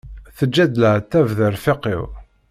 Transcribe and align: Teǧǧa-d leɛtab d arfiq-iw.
Teǧǧa-d 0.37 0.75
leɛtab 0.81 1.27
d 1.37 1.39
arfiq-iw. 1.47 2.03